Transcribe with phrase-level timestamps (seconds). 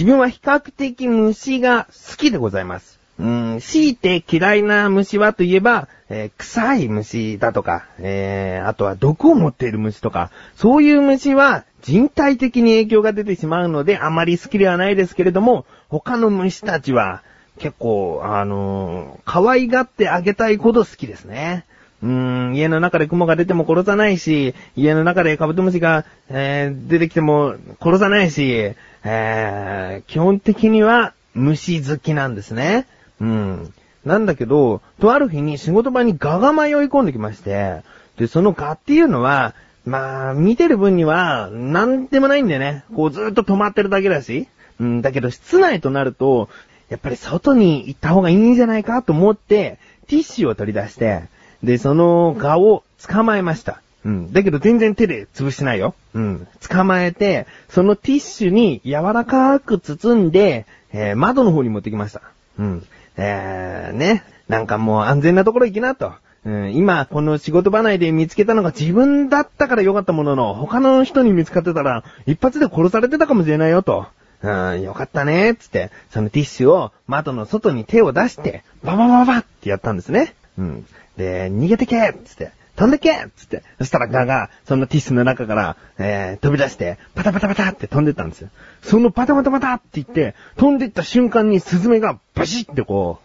[0.00, 2.98] 自分は比較的虫が好きでございます。
[3.18, 17.22] うん、強いて嫌いな虫はといえば、えー臭い虫だとか、えー、あとは毒を持っている虫とか、そういう虫は人体的に影響が出てしまうのであまり好きではないですけれども、他の虫たちは
[17.58, 21.66] 結構、あのー可愛がってあげたいほど好きですね。
[22.02, 22.08] うー
[22.52, 28.72] ん、家の中で雲が出ても殺さないし、家の中でカブトムシが、えー出てきても殺さないし、
[29.04, 32.86] えー基本的には虫好きなんですね。
[33.20, 33.72] うん。
[34.04, 37.82] なんだけど、とある日に仕事場に蛾が迷い込んできまして、
[38.16, 42.84] で、その蛾っていうのは、まあ、見てる分には、なんでもないんだよね。
[42.94, 44.48] こうずっと止まってるだけだし。
[44.78, 46.48] うん、だけど室内となると、
[46.88, 51.24] やっぱり外に行った方がいいんじゃないかと思って、ティッシュを取り出して、
[51.62, 53.82] で、その蛾を捕まえました。
[54.04, 54.32] うん。
[54.32, 55.94] だけど全然手で潰してないよ。
[56.14, 56.48] うん。
[56.68, 62.22] 捕まえて、そのティッシュに柔らかく包んで、えー窓の方に持ってきました。
[62.58, 62.84] うん。
[63.16, 64.24] えー、ね。
[64.48, 66.12] なんかもう安全なところ行きなと。
[66.44, 74.06] うん、今、この仕事場内で見つけたのが自分だったからよかったものの、他の人に見つかってたら、一発で殺されてたかもしれないよと。
[74.42, 80.34] うん、よかったね、つって、そのティッシュを窓の外に手を出して、バババババってやったんですね。
[80.58, 80.86] うん。
[81.18, 88.48] で、逃げてけつって、飛んでけつって、そしたらガが、そのティッシュの中から、えー、飛び出して、パタパタパタって飛んでったんですよ。
[88.80, 93.18] そのパタパタパタって言って、飛んでった瞬間にスズメがバシってこ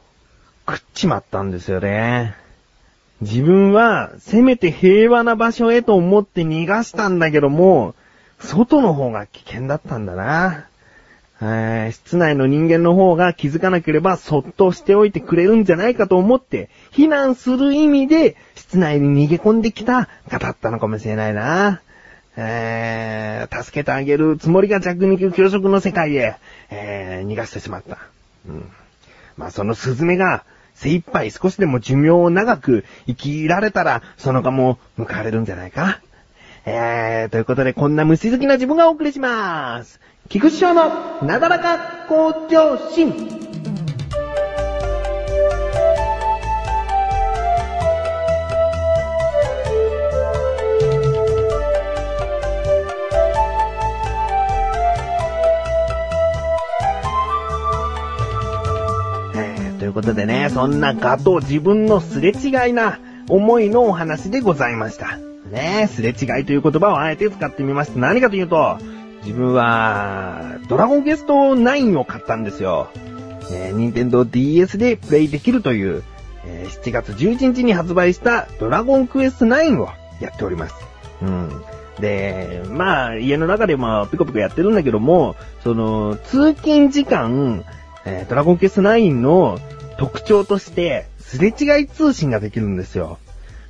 [0.68, 2.36] う、食っちまったんですよね。
[3.22, 7.96] 自分は、せめて平和な場所へと思って逃がしたんだけども、
[8.40, 10.68] 外の方が危険だったんだな。
[11.42, 21.82] えー室内の人間の方が気づかなければそっとしておいてくれるんじゃないかと思って、避難する意味で、室内に逃げ込んできた方だったのかもしれないな。
[22.38, 26.36] えー助けてあげるつもりが弱肉強食の世界へ、
[26.70, 27.98] えー逃がしてしまった。
[28.48, 28.72] うん。
[29.38, 30.44] まあそのスズメが、
[30.76, 36.02] 精一杯少しでも寿命を長く生きられたら、その後も報われるんじゃないか
[36.68, 40.00] えー、ということで、こんな虫好きな自分がお送りします。
[40.30, 43.14] 菊池翔のなだらか向上心。
[59.78, 63.00] ということでね、そんなガと自分のすれ違いな
[63.30, 65.20] 思いのお話でございました。
[65.52, 68.00] ねえすれ違いという言葉をあえて使ってみました。
[68.00, 68.78] 何かというと、
[69.24, 72.90] 自分は、ドラゴンゲスト9を買ったんですよ。
[73.52, 76.04] えー、任天堂 DS でプレイできるという、
[76.46, 79.90] えー7月11日に発売したドラゴンクエスト9を
[80.20, 80.76] やっております。
[81.22, 81.50] うん。
[82.00, 87.64] で、まあ、家の中でもピコピコやってるんだけども、その、通勤時間、
[88.06, 89.60] えードラゴンクエスト9の
[89.98, 93.18] 特徴として、すれ違い通信ができるんですよ。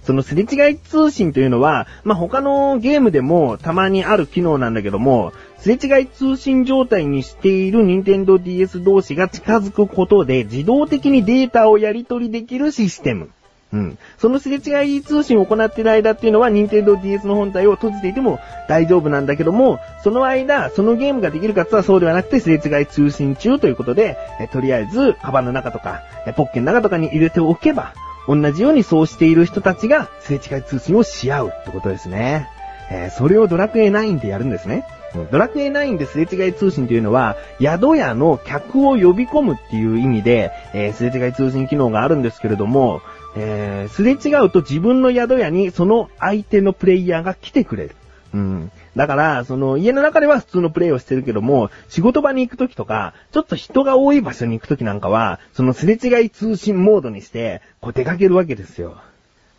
[0.05, 13.29] そのすれ違い通信というのは、まあ、他のゲームでもたまにある機能なんだけども、すれ違い通信状態にしている任天堂 DS 同士が近づくことで自動的にデータをやり取りできるシステム。
[13.73, 13.97] うん。
[14.19, 18.39] そのすれ違い通信を行っている間っていうのは、任天堂 DS の本体を閉じていても
[18.69, 27.93] 大丈夫なんだけども、その間、そのゲームができるかつはそうではなくて、すれ違い通信中ということで、えとりあえず、カバンの中とか、えポッケの中とかに入れておけば、
[28.27, 32.49] 同じようにそうしている人たちが、すれ違い通信をし合うってことですね。
[32.91, 34.85] えーそれをドラクエ9でやるんですね。
[35.31, 43.01] ドラクエ9ですれ違い通信というのは、宿屋の客を呼び込むっていう意味で、えーすれ違い通信機能があるんですけれども、
[43.35, 47.95] えーすれ違うと自分の宿屋にその相手のプレイヤーが来てくれる。
[48.33, 48.71] うん。
[48.95, 58.97] だから、その家の中では普通のプレイをしてるけども、仕事場に行くときとか、ちょっと人が多い場所に行くときなんかは、そのすれ違い通信モードにして、こう出かけるわけですよ。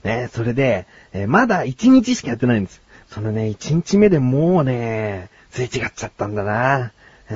[0.04, 2.80] ね、それで、えーまだ1日しかやってないんです。
[3.08, 6.92] そのね、1日目でもうね、すれ違っちゃったんだな。
[7.30, 7.34] う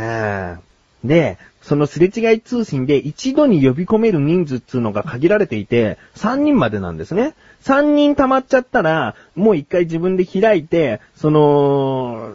[1.07, 1.09] ん。
[1.09, 7.35] で、そのすれ違い通信で一度に呼び込める人数っていうのが限られていて、3人までなんですね。
[7.65, 12.33] 3人溜まっちゃったら、もう一回自分で開いて、その、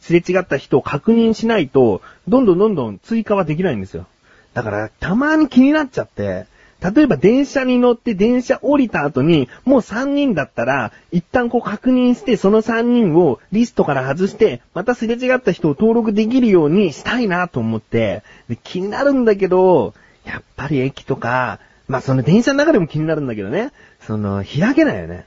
[0.00, 4.06] すれ違った人を確認しないと、どんどんどんどん追加はできないんですよ。
[4.54, 6.46] だから、たまに気になっちゃって、
[6.82, 19.94] 例えば電車に乗って電車降りた後に、もう3人だったら、一旦こう確認して、その3人をリストから外して、またすれ違った人を登録できるようにしたいなと思って、で気になるんだけど、
[20.24, 23.70] やっぱり駅とか、まあその電車の中でも気になるんだけどね、
[24.06, 25.26] その、開けないよね。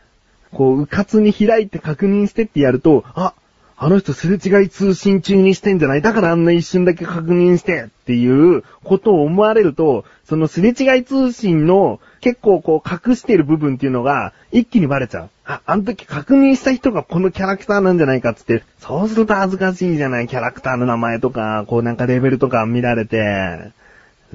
[0.52, 3.34] こう、うかつに開いて確認してってやると、あ、
[3.78, 15.30] あの人すれ違い通信中にしてんじゃないだからあんな一瞬だけ確認してっていうことを思われると、そのすれ違い通信の結構こう隠してる部分っていうのが一気にバレちゃう。
[15.46, 23.74] あ、あの時確認した人がこのキャラクターなんじゃないかっつって、そうすると恥ずかしいじゃないキャラクターの名前とか、こうなんかレベルとか見られて。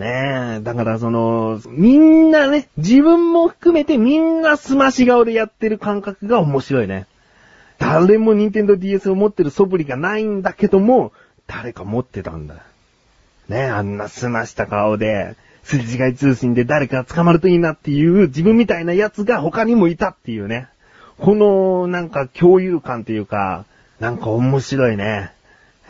[0.00, 7.06] ねえ、だからその、みんなね、自分も含めてみんなスマシ顔でやってる感覚が面白いね。
[7.79, 11.12] 誰も任天堂 DS を持ってる素振りがないんだけども、
[11.47, 12.55] 誰か持ってたんだ。
[13.49, 20.69] ねえあんなすました顔で、すれ違い通信で誰か捕まるといいなっていう自分みたいなやつが他にもいたっていうね。
[21.19, 23.67] この、なんか共有感というか、
[23.99, 25.32] なんか面白いね。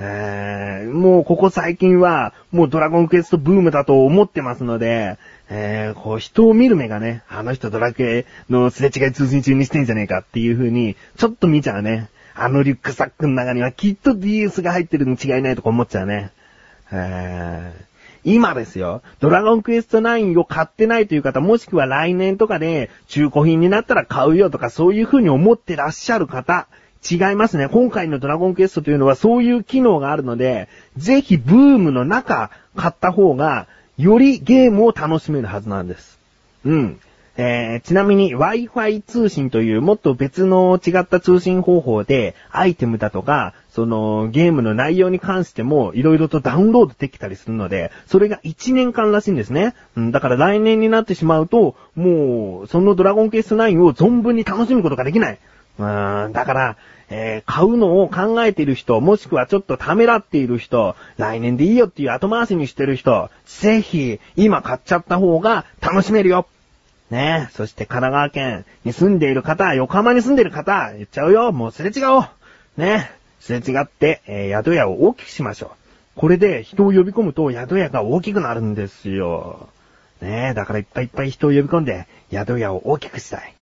[0.02, 5.18] えー、もうここ最近は、もうドラゴンクエストブームだと思ってますので、
[5.50, 12.08] えー、こう人を見る目がね、あの人ドラクエのすれ違い通信中にしてんじゃねえかっていう風に、ちょっと見ちゃうね。
[12.34, 16.30] あのリュックサックの中にはきっと DS が入ってるに違いないとか思っちゃうね。
[16.90, 26.68] えー、今ですよ、ドラゴンクエスト9を買ってないという方、もしくは来年とかで中古品になったら買うよとかそういう風に思ってらっしゃる方、
[27.08, 27.68] 違いますね。
[27.68, 33.66] 今回のドラゴンクエストというのはそういう機能があるので、ぜひブームの中買った方が、
[33.96, 36.18] よりゲームを楽しめるはずなんです。
[36.64, 37.00] うん。
[37.36, 49.74] えー、ちなみに Wi-Fi 通信というもっと別の違った通信方法でアイテムだとか、そのゲームの内容に関しても色々とダウンロードできたりするので、それが1年間らしいんですね。
[49.96, 55.38] うん、だから来年になってしまうと、もう、そのドラゴンクエスト9を存分に楽しむことができない。
[55.78, 56.76] うん、だから、
[57.10, 66.46] えー、買うのを考えている人、もしくはちょっとためらっている人、来年でいいよっていう後回しにしてる人、ぜひ、今買っちゃった方が楽しめるよ。
[67.10, 71.50] ねえ、そして神奈川県に住んでいる方、横浜に住んでいる方、言っちゃうよ。
[71.50, 72.22] もうすれ違おう。
[72.76, 76.20] ねえ、すれ違って、えー、宿屋を大きくしましょう。
[76.20, 79.68] これで人を呼び込むと宿屋が大きくなるんですよ。
[80.20, 83.54] ねえ、だからいっぱいいっぱい人を呼び込んで、宿屋を大きくしたい。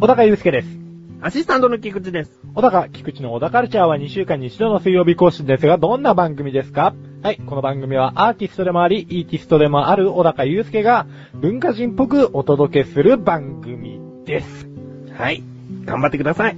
[0.00, 0.68] 小高祐介です。
[1.20, 2.40] アシスタントの菊池です。
[2.54, 6.94] 小高、菊池の小高カルチャーは2週間に一度の水曜日更新ですが、どんな番組ですか？
[7.22, 14.66] はい、この番組はアーティストでもあり、イーティストでもある小高祐介が文化人っぽくお届けする番組です。
[15.18, 15.42] はい、
[15.84, 16.56] 頑張ってください。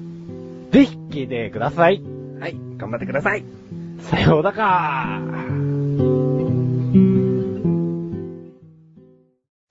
[0.71, 2.01] ぜひ聞いてください。
[2.39, 3.43] はい、頑張ってください。
[4.03, 5.21] さようだか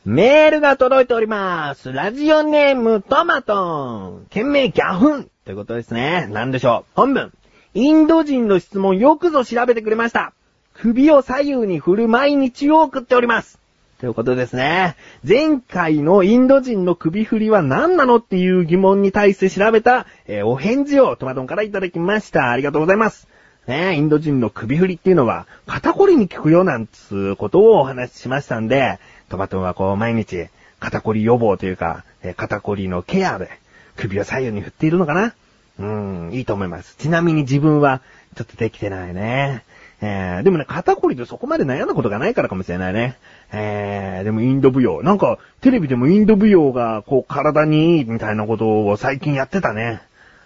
[0.03, 1.91] メールが届いております。
[1.91, 4.25] ラジオネームトマトン。
[4.31, 5.29] 件名ギャフン。
[5.45, 6.25] ということですね。
[6.31, 6.91] なんでしょう。
[6.95, 7.31] 本文。
[7.75, 10.33] インド人の質問よくぞ調べてくれました。
[10.73, 13.59] 首を左右に振る毎日を送っております。
[13.99, 14.95] ということですね。
[15.23, 22.49] 前回のインド人の首振りは何なのっていう疑問に対して調べた、えー、お返事をトマトンからいただきました。
[22.49, 23.27] ありがとうございます。
[23.67, 28.97] ねインド人の首振りっていうのは肩こりに効くよなんつうことをお話ししましたんで、
[29.31, 30.47] トマトンはこう毎日
[30.79, 33.49] 肩こり予防というか、え肩こりのケアで
[33.95, 35.33] 首を左右に振っているのかな？
[35.79, 36.95] うん、いいと思います。
[36.97, 38.01] ちなみに自分は
[38.35, 39.63] ちょっとできてないね。
[40.01, 43.17] えー、でもね、肩こりでそこまで悩んだことがないからかもしれないね。
[43.51, 45.03] えー、でもインド舞踊。
[45.03, 50.01] なんか、テレビでもインド舞踊が、こう、体にいいみたいなことを最近やってたね。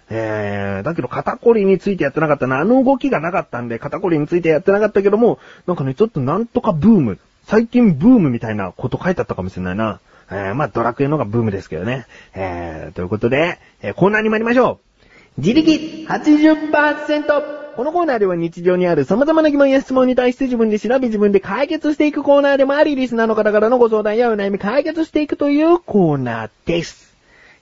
[0.10, 2.60] えー、だけど肩こりについてやってなかったな。
[2.60, 7.20] あの動きがなかったんで、肩こりについてやってなかったけども、なんかね、ちょっとなんとかブーム。
[7.46, 10.00] 最近ブームみたいなこと書いてあったかもしれないな。
[10.32, 12.08] えー、まあ、ドラクエのがブームですけどね。
[12.34, 14.80] えー、ということで、えー、コーナーに参りましょ
[15.38, 15.42] う。
[15.42, 17.66] 自力 80%!
[17.76, 27.14] このコーナーでは日常にある様々な疑問や質問に対して自分で調べ自分で解決していくコーナーでもあり、リスナーの方からのご相談やお悩み解決していくというコーナーです。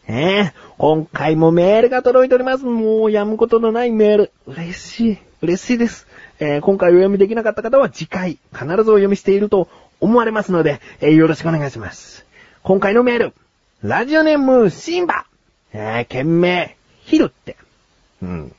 [0.08, 2.66] えー、今回もメールが届いております。
[2.66, 4.32] もうやむことのないメール。
[4.46, 5.18] 嬉しい。
[5.42, 6.08] 嬉しいです。
[6.44, 9.70] えー、今回お読みできなかった方は次回必ずお読みしていると
[10.02, 12.26] 思われますので、えー、よろしくお願いします。
[12.64, 13.34] 今回のメール。
[13.82, 15.26] ラジオネーム、シンバ。
[15.72, 17.56] えー、件名、ヒルって。
[18.22, 18.56] うん。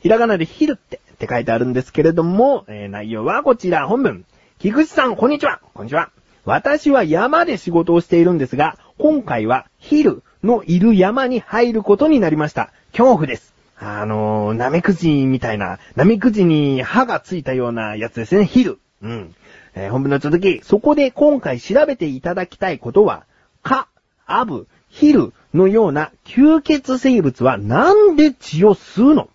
[0.00, 4.24] ひらがなでヒルってって書いてあるんですけれども、えー、内容はこちら、本文。
[4.58, 5.60] 菊池さん、こんにちは。
[5.74, 6.10] こんにちは。
[6.44, 12.72] 私は山で仕事をしているんですが、今回はヒルのいる山に入ることになりました。
[12.90, 13.54] 恐怖です。
[13.80, 18.78] あのー、ナメクジみたいな、ナメクジに歯がついたようなやつですね、ヒル。
[19.02, 19.34] うん。
[19.74, 23.24] えー、本文の続き、そこで今回調べていただきたいことは、
[23.62, 23.86] カ、
[24.26, 29.28] アブ、ヒルのような吸血生物はなんで血を吸うの？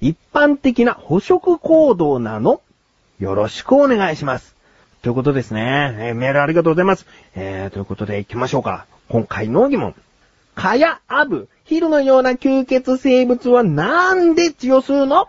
[0.00, 2.60] 一般的な捕食行動なの？
[3.18, 4.54] よろしくお願いします。
[5.02, 5.96] ということですね。
[5.98, 7.06] えー、メールありがとうございます。
[7.34, 8.86] えー、ということで行きましょうか。
[9.08, 9.94] 今回の疑問。
[10.54, 15.28] 蚊やアブ、ヒルのような吸血生物はなんで血を吸うの？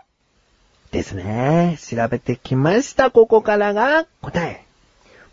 [0.90, 1.78] ですね。
[1.80, 3.10] 調べてきました。
[3.10, 4.66] ここからが答え。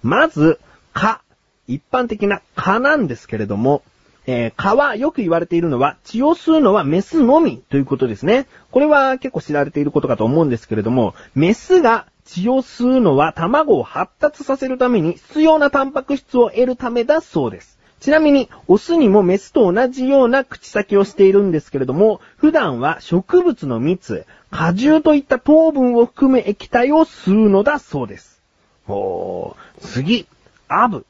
[0.01, 0.61] まず、
[0.93, 1.21] 蚊。
[1.67, 3.83] 一般的な蚊なんですけれども、
[4.27, 8.47] えー、蚊はよく言われているのは、血を吸うのはメスのみということですね。
[8.71, 17.77] これは結構知られていることかと思うんですけれども、メスが血を吸うのは卵を発達させるために必要なタンパク質を得るためだそうです。
[18.03, 28.41] ちなみに、オスにもメスと同じような口先をしているんですけれども、普段は植物の蜜、果汁といった糖分を含む液体を吸うのだそうです。
[28.89, 30.27] おー、次、
[30.67, 31.05] アブ。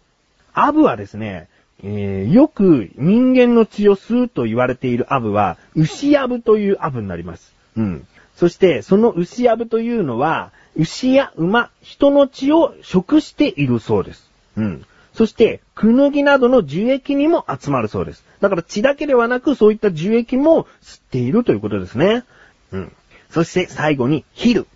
[0.53, 1.47] アブはですね、
[1.81, 7.55] えー、よく人間の血を吸うと言われているアブは、牛アブというアブになります。
[7.75, 8.07] うん。
[8.35, 14.29] そして、その牛アブというのは、牛や馬、人の血を食しているそうです。
[14.57, 14.85] うん。
[15.13, 18.25] そして、クヌギなどの樹液にも集まるそうです。
[18.41, 22.24] だから血だけではなく、そういった樹液も吸っているということですね。
[22.72, 22.91] うん。
[23.29, 24.67] そして最後に、ヒル。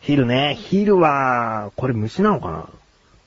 [0.00, 0.56] ヒルね。
[0.58, 2.68] ヒルは、これ虫なのかな？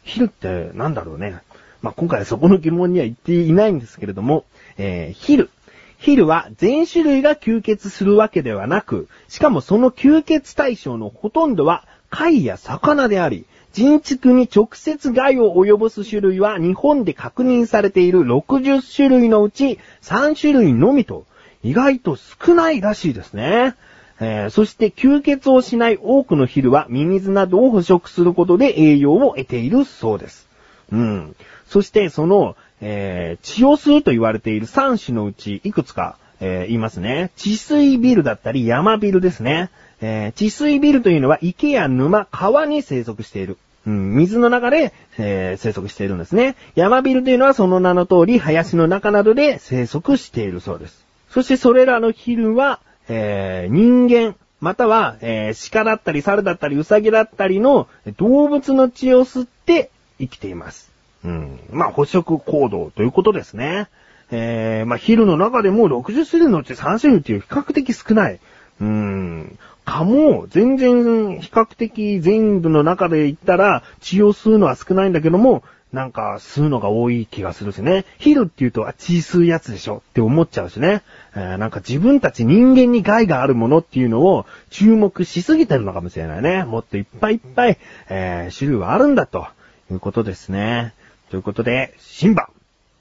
[0.04, 1.42] ヒルってなんだろうね。
[1.82, 4.46] まあ、今回はそこの疑問には言っていないんですけれども、
[4.78, 5.50] えー、ヒル。
[5.98, 21.26] ヒルは全種類が吸血するわけではなく、しかもその吸血対象のほとんどは貝や魚であり、人畜に直接害を及ぼす種類は日本で確認されている60種類のうち3種類のみと、
[21.64, 23.76] 意外と少ないらしいですね。
[24.20, 30.48] えー、そして吸血をしない多くのヒルはミミズなどを捕食することで栄養を得ているそうです。
[30.92, 31.36] うん。
[31.66, 37.32] そしてその、えー、血を吸うと言われている3種のうちいくつか、えー、言いますね。
[37.36, 39.72] 治水ビルだったり山ビルですね。
[40.02, 43.58] えー、治水ビルというのは池や沼、川に生息している。
[43.88, 46.56] うん、水の中で、えー、生息しているんですね。
[46.76, 51.06] 山ビルというのはその名の通り、林の中などで生息しているそうです。
[51.30, 59.90] そしてそれらのヒルは、えー、人間、または、え、鹿だったり猿だったりウサギだったりの動物の血を吸って
[60.20, 60.92] 生きています。
[61.26, 61.60] うん。
[61.72, 63.88] まあ、捕食行動ということですね。
[64.30, 68.40] えー、まあ、ヒルの中でも60種類のうち3種類っていう比較的少ない。
[68.80, 69.58] うん。
[69.92, 78.06] 蚊も全然比較的全部の中で言ったら血を吸うのは少ないんだけども、なんか吸うのが多い気がするしね。
[78.18, 81.02] ヒルって言うと、あ、血吸うやつでしょって思っちゃうしね。
[81.36, 86.64] えー、なんか自分たち人間に害があるものっていうのを注目しすぎてるのかもしれないね。
[86.64, 87.78] もっといっぱいいっぱい、
[88.10, 89.48] えー、種類はあるんだと
[89.92, 90.94] いうことですね。
[91.30, 92.50] ということで、シンバ。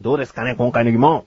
[0.00, 1.25] どうですかね今回の疑問。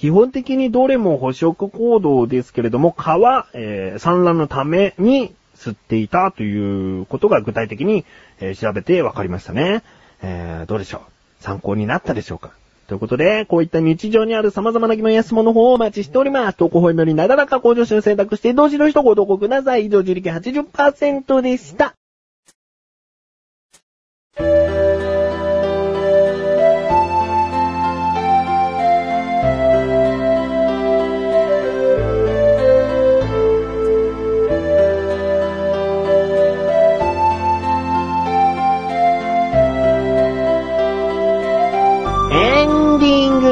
[0.00, 8.06] 基本的にどれも捕食行動ですけれども、蚊は、えー、産卵のために吸っていたということが具体的に、
[8.40, 9.82] えー、調べて分かりましたね。
[10.22, 11.02] えー、どうでしょ
[11.40, 11.42] う？
[11.42, 12.52] 参考になったでしょうか？
[12.86, 16.56] ということで、こういった日常にある様々な疑問や質問の方をお待ちしております。
[16.56, 19.84] 投稿法よりなだらか向上心を選択して、同時の人ご投稿ください。
[19.84, 21.94] 以上、自力80%でした。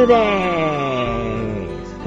[0.06, 0.12] と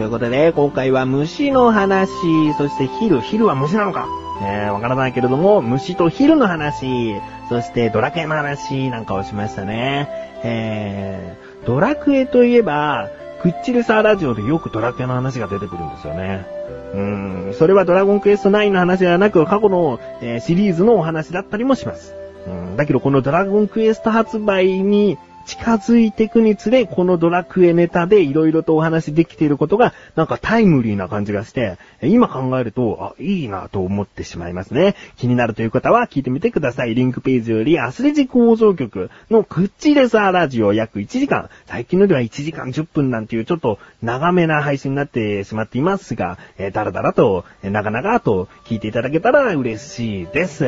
[0.04, 2.10] いうことで、今回は虫の話、
[2.58, 4.08] そしてヒル、ヒルは虫なのか？
[4.42, 7.16] えー、わからないけれども、虫とヒルの話、
[7.50, 10.08] そしてドラクエの話なんかをしましたね。
[10.44, 13.10] えー、ドラクエといえば、
[13.42, 16.46] クッチルサーラジオでよくドラクエの話が出てくるんですよね。
[16.94, 22.16] うん、それはドラゴンクエスト9の話ではなく、過去の、えー、シリーズのお話だったりもします。
[22.48, 34.96] うん、だけどこのドラゴンクエスト発売に近づいていくにつれ、このドラクエネタで色々とお話できていることが、なんかタイムリーな感じがして、今考えると、あ、いいなと思ってしまいますね。
[35.18, 36.96] 気になるという方は聞いてみてください。
[36.96, 41.50] リンクページよりアスレジ構造局のクッチレサーラジオ約1時間。
[41.66, 50.66] 最近のでは1時間10分なんていうちょっと長めな配信になってしまっていますが、えー、だらだらと、長々と聞いていただけたら嬉しいです。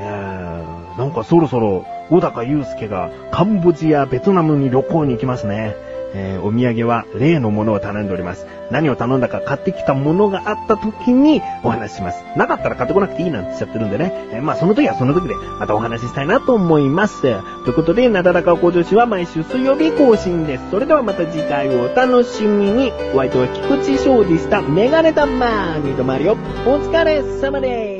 [0.00, 5.76] えー、なんかそろそろ、小高祐介がカンボジア、ベトナムに旅行に行きますね。
[6.12, 8.46] えー、お土産は例のものを頼んでおります。
[8.70, 12.24] 何を頼んだか買ってきたものがあった時にお話しします。
[12.36, 14.12] なかったら買ってこなくていいなんて言っちゃってるんでね。
[14.32, 17.22] えー、まあその時はその時でまたお話ししたいなと思います。
[17.22, 17.32] とい
[17.70, 20.70] うことで、なだらか向上心は毎週水曜日更新です。
[20.70, 22.92] それではまた次回をお楽しみに。
[23.14, 24.62] お相手は菊池翔でした。
[24.62, 26.36] メガネタマーに止まるよ。
[26.66, 27.99] お疲れ様です。